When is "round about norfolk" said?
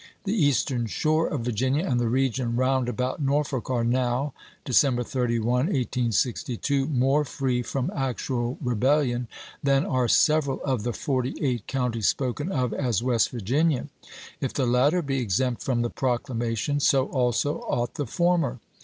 2.55-3.69